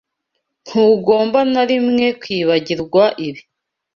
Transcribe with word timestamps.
Ntugomba 0.65 1.39
na 1.53 1.63
rimwe 1.69 2.05
kwibagirwa 2.21 3.03
ibi. 3.27 3.41